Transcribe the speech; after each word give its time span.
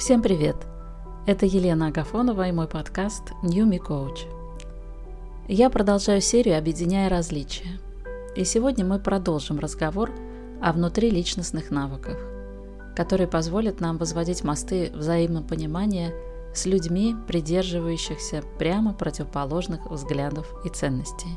Всем 0.00 0.22
привет! 0.22 0.56
Это 1.26 1.44
Елена 1.44 1.88
Агафонова 1.88 2.48
и 2.48 2.52
мой 2.52 2.66
подкаст 2.66 3.32
New 3.42 3.68
Me 3.68 3.78
Coach. 3.78 4.20
Я 5.46 5.68
продолжаю 5.68 6.22
серию 6.22 6.56
«Объединяя 6.56 7.10
различия». 7.10 7.78
И 8.34 8.44
сегодня 8.44 8.82
мы 8.86 8.98
продолжим 8.98 9.58
разговор 9.58 10.10
о 10.62 10.72
внутриличностных 10.72 11.70
навыках, 11.70 12.16
которые 12.96 13.28
позволят 13.28 13.80
нам 13.80 13.98
возводить 13.98 14.42
мосты 14.42 14.90
взаимопонимания 14.94 16.14
с 16.54 16.64
людьми, 16.64 17.14
придерживающихся 17.28 18.42
прямо 18.58 18.94
противоположных 18.94 19.84
взглядов 19.90 20.50
и 20.64 20.70
ценностей. 20.70 21.36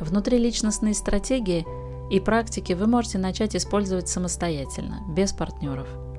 Внутриличностные 0.00 0.94
стратегии 0.94 1.66
и 2.10 2.20
практики 2.20 2.72
вы 2.72 2.86
можете 2.86 3.18
начать 3.18 3.54
использовать 3.54 4.08
самостоятельно, 4.08 5.02
без 5.14 5.34
партнеров– 5.34 5.88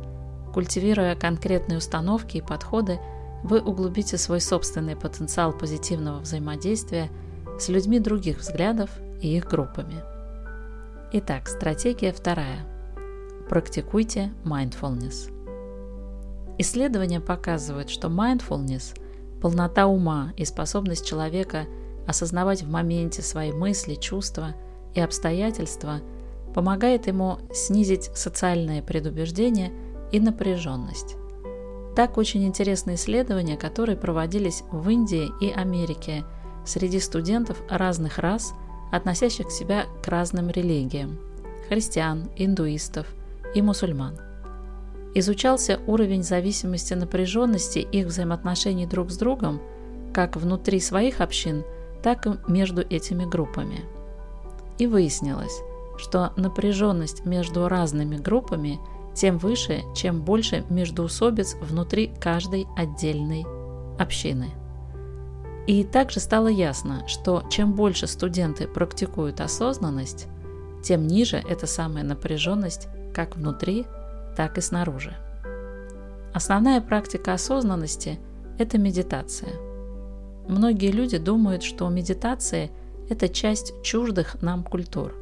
Культивируя 0.54 1.16
конкретные 1.16 1.78
установки 1.78 2.38
и 2.38 2.42
подходы, 2.42 3.00
вы 3.44 3.62
углубите 3.62 4.18
свой 4.18 4.42
собственный 4.42 4.96
потенциал 4.96 5.54
позитивного 5.54 6.20
взаимодействия 6.20 7.10
с 7.60 7.70
людьми 7.70 8.00
других 8.00 8.40
взглядов 8.40 8.90
и 9.22 9.36
их 9.38 9.48
группами. 9.48 10.04
Итак, 11.14 11.48
стратегия 11.48 12.12
вторая. 12.12 12.66
Практикуйте 13.50 14.32
mindfulness. 14.44 15.32
Исследования 16.58 17.22
показывают, 17.22 17.90
что 17.90 18.08
mindfulness– 18.10 18.98
полнота 19.42 19.88
ума 19.88 20.34
и 20.38 20.46
способность 20.46 21.06
человека 21.06 21.66
осознавать 22.08 22.62
в 22.62 22.70
моменте 22.70 23.22
свои 23.22 23.52
мысли, 23.52 23.96
чувства 23.96 24.54
и 24.94 25.00
обстоятельства 25.00 26.02
помогает 26.54 27.08
ему 27.08 27.40
снизить 27.54 28.12
социальное 28.16 28.82
предубеждение– 28.82 29.72
и 30.12 30.20
напряженность. 30.20 31.16
Так 31.96 32.18
очень 32.18 32.46
интересные 32.46 32.96
исследования, 32.96 33.58
которые 33.58 33.98
проводились 33.98 34.64
в 34.72 34.90
Индии 34.90 35.32
и 35.42 35.52
Америке 35.52 36.24
среди 36.66 37.00
студентов 37.00 37.62
разных 37.70 38.18
рас, 38.20 38.54
относящих 38.92 39.52
себя 39.52 39.86
к 40.04 40.08
разным 40.08 40.50
религиям– 40.50 41.20
христиан, 41.70 42.30
индуистов 42.36 43.08
и 43.56 43.62
мусульман. 43.62 44.20
Изучался 45.14 45.80
уровень 45.88 46.24
зависимости 46.24 46.94
напряженности 46.94 47.80
их 47.80 48.08
взаимоотношений 48.08 48.86
друг 48.86 49.12
с 49.12 49.18
другом 49.18 49.62
как 50.14 50.36
внутри 50.36 50.80
своих 50.80 51.22
общин, 51.22 51.64
так 52.04 52.28
и 52.28 52.32
между 52.48 52.82
этими 52.82 53.26
группами. 53.26 53.82
И 54.78 54.88
выяснилось, 54.88 55.62
что 55.98 56.34
напряженность 56.38 57.26
между 57.26 57.68
разными 57.68 58.16
группами– 58.16 58.80
тем 59.14 59.38
выше, 59.38 59.84
чем 59.96 60.22
больше 60.22 60.64
междоусобиц 60.70 61.56
внутри 61.62 62.14
каждой 62.20 62.68
отдельной 62.78 63.46
общины. 64.00 64.52
И 65.68 65.84
также 65.84 66.20
стало 66.20 66.48
ясно, 66.48 67.08
что 67.08 67.44
чем 67.50 67.74
больше 67.74 68.08
студенты 68.08 68.68
практикуют 68.68 69.42
осознанность, 69.42 70.28
тем 70.84 71.06
ниже 71.06 71.38
эта 71.38 71.68
самая 71.68 72.04
напряженность 72.04 72.88
как 73.14 73.36
внутри, 73.36 73.86
так 74.36 74.58
и 74.58 74.62
снаружи. 74.62 75.16
Основная 76.34 76.82
практика 76.82 77.34
осознанности– 77.34 78.20
это 78.58 78.78
медитация. 78.78 79.52
Многие 80.48 80.92
люди 80.92 81.18
думают, 81.18 81.62
что 81.62 81.88
медитация– 81.90 82.72
это 83.10 83.30
часть 83.30 83.74
чуждых 83.84 84.42
нам 84.42 84.64
культур. 84.64 85.14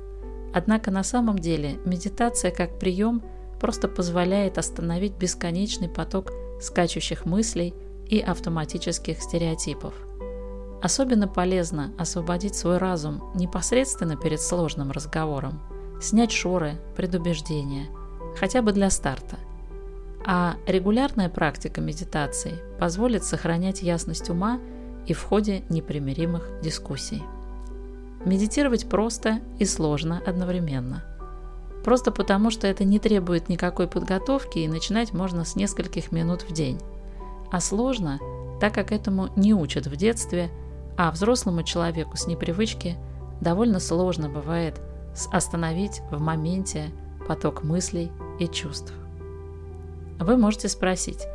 Однако 0.54 0.92
на 0.92 1.04
самом 1.04 1.38
деле 1.38 1.80
медитация 1.86 2.52
как 2.52 2.80
прием– 2.80 3.22
просто 3.60 3.88
позволяет 3.88 4.58
остановить 4.58 5.14
бесконечный 5.14 5.90
поток 5.90 6.32
скачущих 6.62 7.26
мыслей 7.26 7.74
и 8.08 8.20
автоматических 8.20 9.22
стереотипов. 9.22 9.94
Особенно 10.82 11.28
полезно 11.28 11.94
освободить 11.98 12.56
свой 12.56 12.78
разум 12.78 13.32
непосредственно 13.36 14.16
перед 14.16 14.42
сложным 14.42 14.92
разговором, 14.92 15.62
снять 16.02 16.32
шоры, 16.32 16.80
предубеждения, 16.96 17.88
хотя 18.38 18.62
бы 18.62 18.72
для 18.72 18.90
старта. 18.90 19.38
А 20.26 20.56
регулярная 20.68 21.30
практика 21.30 21.82
медитации 21.82 22.60
позволит 22.80 23.24
сохранять 23.24 23.82
ясность 23.82 24.30
ума 24.30 24.60
и 25.06 25.14
в 25.14 25.24
ходе 25.24 25.64
непримиримых 25.70 26.50
дискуссий. 26.62 27.24
Медитировать 28.26 28.88
просто 28.90 29.40
и 29.60 29.66
сложно 29.66 30.22
одновременно– 30.26 31.04
Просто 31.84 32.12
потому, 32.12 32.52
что 32.52 32.68
это 32.68 32.84
не 32.84 33.00
требует 33.00 33.50
никакой 33.50 33.88
подготовки 33.88 34.60
и 34.60 34.68
начинать 34.68 35.14
можно 35.14 35.46
с 35.46 35.56
нескольких 35.56 36.12
минут 36.12 36.44
в 36.44 36.52
день. 36.52 36.80
А 37.52 37.60
сложно, 37.60 38.20
так 38.60 38.74
как 38.74 38.92
этому 38.92 39.30
не 39.36 39.54
учат 39.54 39.88
в 39.88 39.96
детстве, 39.96 40.50
а 40.98 41.12
взрослому 41.12 41.64
человеку 41.64 42.18
с 42.18 42.28
непривычки 42.28 42.98
довольно 43.42 43.80
сложно 43.80 44.30
бывает 44.30 44.82
остановить 45.32 46.02
в 46.12 46.20
моменте 46.20 46.92
поток 47.28 47.64
мыслей 47.64 48.12
и 48.40 48.48
чувств. 48.48 48.94
Вы 50.20 50.36
можете 50.36 50.68
спросить, 50.68 51.26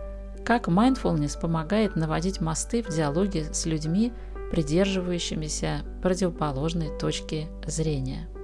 как 0.45 0.69
mindfulness 0.69 1.41
помогает 1.41 1.97
наводить 1.97 2.43
мосты 2.43 2.83
в 2.83 2.95
диалоге 2.95 3.53
с 3.55 3.65
людьми, 3.65 4.13
придерживающимися 4.51 5.81
противоположной 6.03 6.97
точки 6.99 7.49
зрения– 7.67 8.29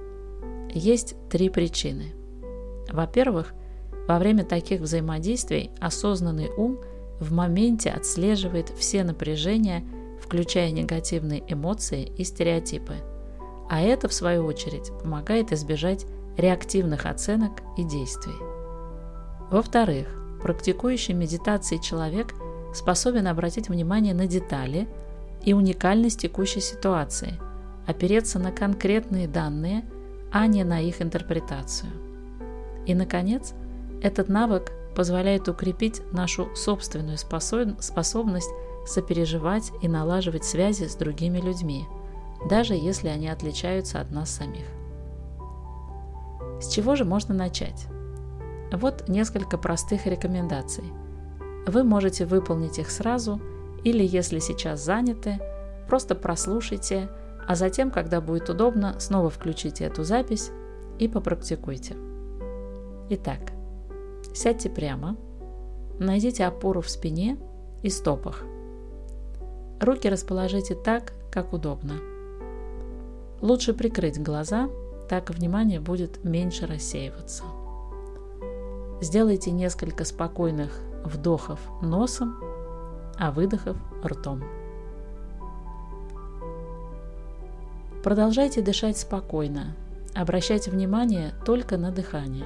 есть 0.73 1.15
три 1.29 1.49
причины. 1.49 2.13
Во-первых, 2.89 3.53
во 4.07 4.19
время 4.19 4.43
таких 4.43 4.81
взаимодействий 4.81 5.71
осознанный 5.79 6.49
ум 6.57 6.79
в 7.19 7.31
моменте 7.31 7.91
отслеживает 7.91 8.69
все 8.69 9.03
напряжения, 9.03 9.83
включая 10.21 10.71
негативные 10.71 11.43
эмоции 11.47 12.11
и 12.17 12.23
стереотипы. 12.23 12.95
А 13.69 13.81
это, 13.81 14.07
в 14.07 14.13
свою 14.13 14.45
очередь, 14.45 14.91
помогает 15.01 15.51
избежать 15.51 16.05
реактивных 16.37 17.05
оценок 17.05 17.61
и 17.77 17.83
действий. 17.83 18.35
Во-вторых, 19.49 20.07
практикующий 20.41 21.13
медитации 21.13 21.77
человек 21.77 22.33
способен 22.73 23.27
обратить 23.27 23.69
внимание 23.69 24.13
на 24.13 24.27
детали 24.27 24.87
и 25.43 25.53
уникальность 25.53 26.21
текущей 26.21 26.61
ситуации, 26.61 27.39
опереться 27.85 28.39
на 28.39 28.51
конкретные 28.51 29.27
данные– 29.27 29.83
а 30.31 30.47
не 30.47 30.63
на 30.63 30.79
их 30.79 31.01
интерпретацию. 31.01 31.91
И, 32.85 32.95
наконец, 32.95 33.53
этот 34.01 34.29
навык 34.29 34.71
позволяет 34.95 35.47
укрепить 35.47 36.01
нашу 36.11 36.53
собственную 36.55 37.17
способность 37.17 38.49
сопереживать 38.85 39.71
и 39.81 39.87
налаживать 39.87 40.43
связи 40.43 40.85
с 40.85 40.95
другими 40.95 41.39
людьми, 41.39 41.85
даже 42.49 42.73
если 42.73 43.09
они 43.09 43.27
отличаются 43.27 44.01
от 44.01 44.11
нас 44.11 44.31
самих. 44.31 44.65
С 46.59 46.67
чего 46.69 46.95
же 46.95 47.05
можно 47.05 47.35
начать? 47.35 47.85
Вот 48.71 49.07
несколько 49.07 49.57
простых 49.57 50.05
рекомендаций. 50.07 50.85
Вы 51.67 51.83
можете 51.83 52.25
выполнить 52.25 52.79
их 52.79 52.89
сразу 52.89 53.39
или, 53.83 54.03
если 54.03 54.39
сейчас 54.39 54.83
заняты, 54.83 55.39
просто 55.87 56.15
прослушайте– 56.15 57.09
а 57.47 57.55
затем, 57.55 57.91
когда 57.91 58.21
будет 58.21 58.49
удобно, 58.49 58.99
снова 58.99 59.29
включите 59.29 59.85
эту 59.85 60.03
запись 60.03 60.51
и 60.99 61.07
попрактикуйте. 61.07 61.95
Итак, 63.09 63.51
сядьте 64.33 64.69
прямо, 64.69 65.17
найдите 65.99 66.45
опору 66.45 66.81
в 66.81 66.89
спине 66.89 67.37
и 67.83 67.89
стопах. 67.89 68.43
Руки 69.79 70.07
расположите 70.07 70.75
так, 70.75 71.13
как 71.31 71.53
удобно. 71.53 71.95
Лучше 73.41 73.73
прикрыть 73.73 74.21
глаза, 74.21 74.69
так 75.09 75.29
внимание 75.31 75.79
будет 75.79 76.23
меньше 76.23 76.67
рассеиваться. 76.67 77.43
Сделайте 79.01 79.49
несколько 79.49 80.05
спокойных 80.05 80.79
вдохов 81.03 81.59
носом, 81.81 82.37
а 83.17 83.31
выдохов 83.31 83.75
ртом. 84.05 84.43
Продолжайте 88.03 88.63
дышать 88.63 88.97
спокойно. 88.97 89.75
Обращайте 90.15 90.71
внимание 90.71 91.33
только 91.45 91.77
на 91.77 91.91
дыхание. 91.91 92.45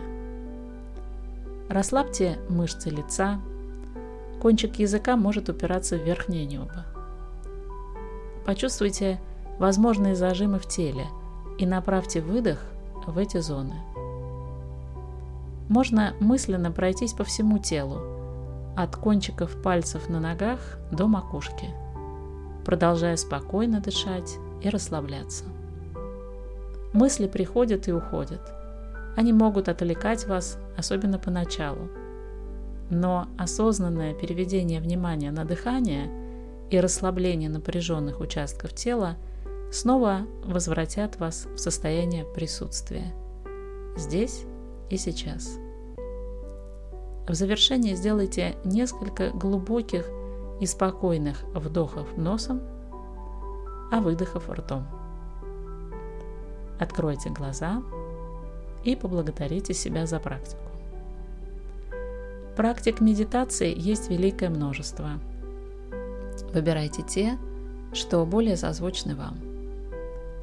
Расслабьте 1.70 2.38
мышцы 2.50 2.90
лица. 2.90 3.40
Кончик 4.42 4.76
языка 4.76 5.16
может 5.16 5.48
упираться 5.48 5.98
в 5.98 6.04
верхнее 6.04 6.46
небо. 6.46 6.86
Почувствуйте 8.46 9.22
возможные 9.58 10.14
зажимы 10.14 10.60
в 10.60 10.68
теле 10.68 11.06
и 11.58 11.66
направьте 11.66 12.20
выдох 12.20 12.60
в 13.08 13.18
эти 13.18 13.38
зоны. 13.38 13.76
Можно 15.70 16.16
мысленно 16.20 16.70
пройтись 16.70 17.14
по 17.14 17.24
всему 17.24 17.60
телу, 17.60 18.02
от 18.76 18.98
кончиков 18.98 19.56
пальцев 19.62 20.10
на 20.10 20.20
ногах 20.20 20.60
до 20.92 21.08
макушки, 21.08 21.70
продолжая 22.66 23.16
спокойно 23.16 23.80
дышать 23.80 24.38
и 24.66 24.70
расслабляться. 24.70 25.46
Мысли 26.92 27.28
приходят 27.28 27.88
и 27.88 27.94
уходят. 27.94 28.42
Они 29.16 29.32
могут 29.32 29.70
отвлекать 29.70 30.26
вас, 30.26 30.58
особенно 30.76 31.20
поначалу. 31.20 31.90
Но 32.90 33.28
осознанное 33.38 34.14
переведение 34.16 34.82
внимания 34.82 35.32
на 35.32 35.46
дыхание 35.46 36.10
и 36.72 36.80
расслабление 36.80 37.50
напряженных 37.50 38.20
участков 38.20 38.74
тела 38.74 39.18
снова 39.72 40.22
возвратят 40.44 41.20
вас 41.20 41.46
в 41.54 41.58
состояние 41.58 42.26
присутствия. 42.26 43.14
Здесь 43.96 44.46
и 44.90 44.98
сейчас. 44.98 45.60
В 47.28 47.34
завершение 47.34 47.96
сделайте 47.96 48.56
несколько 48.64 49.30
глубоких 49.30 50.08
и 50.60 50.66
спокойных 50.66 51.44
вдохов 51.54 52.18
носом, 52.18 52.62
а 53.92 54.02
выдохов 54.02 54.50
ртом. 54.50 54.86
Откройте 56.80 57.30
глаза 57.30 57.82
и 58.84 58.96
поблагодарите 58.96 59.74
себя 59.74 60.06
за 60.06 60.20
практику. 60.20 60.62
Практик 62.56 63.02
медитации 63.02 63.74
есть 63.76 64.10
великое 64.10 64.50
множество. 64.50 65.20
Выбирайте 66.54 67.02
те, 67.02 67.38
что 67.94 68.26
более 68.26 68.56
созвучны 68.56 69.16
вам. 69.16 69.38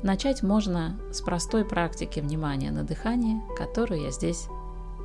Начать 0.03 0.43
можно 0.43 0.99
с 1.12 1.21
простой 1.21 1.65
практики 1.65 2.21
внимания 2.21 2.71
на 2.71 2.83
дыхание, 2.83 3.41
которую 3.56 4.03
я 4.03 4.11
здесь 4.11 4.49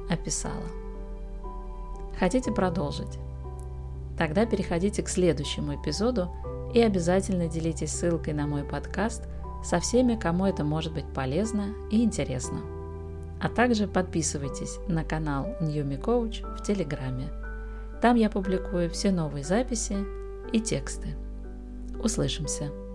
описала. 0.10 0.64
Хотите 2.20 2.52
продолжить? 2.52 3.20
Тогда 4.18 4.46
переходите 4.46 5.04
к 5.04 5.10
следующему 5.10 5.76
эпизоду 5.76 6.30
и 6.78 6.82
обязательно 6.82 7.48
делитесь 7.48 7.92
ссылкой 7.92 8.34
на 8.34 8.46
мой 8.46 8.64
подкаст 8.64 9.24
со 9.64 9.80
всеми, 9.80 10.16
кому 10.16 10.46
это 10.46 10.64
может 10.64 10.94
быть 10.94 11.12
полезно 11.12 11.74
и 11.90 12.04
интересно. 12.04 12.60
А 13.42 13.50
также 13.50 13.88
подписывайтесь 13.88 14.78
на 14.88 15.04
канал 15.04 15.48
New 15.60 15.84
Coach 16.00 16.46
в 16.56 16.62
Телеграме. 16.62 17.30
Там 18.00 18.16
я 18.16 18.30
публикую 18.30 18.92
все 18.92 19.10
новые 19.10 19.44
записи 19.44 19.98
и 20.54 20.60
тексты. 20.60 21.16
Услышимся! 22.00 22.87